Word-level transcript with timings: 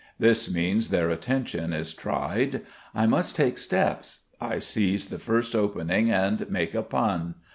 This 0.17 0.51
means 0.51 0.89
their 0.89 1.11
attention 1.11 1.73
is 1.73 1.93
tried. 1.93 2.61
I 2.95 3.05
must 3.05 3.35
take 3.35 3.59
steps. 3.59 4.21
I 4.41 4.57
seize 4.57 5.09
the 5.09 5.19
first 5.19 5.55
opening 5.55 6.09
and 6.09 6.49
make 6.49 6.73
a 6.73 6.81
pun. 6.81 7.35